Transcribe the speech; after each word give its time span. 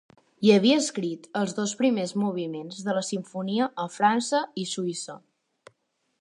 Hi 0.45 0.51
havia 0.53 0.77
escrit 0.83 1.27
els 1.41 1.53
dos 1.59 1.73
primers 1.81 2.13
moviments 2.21 2.79
de 2.87 2.97
la 2.99 3.05
simfonia 3.11 3.69
a 3.85 3.87
França 3.99 4.41
i 4.65 4.65
Suïssa. 4.73 5.21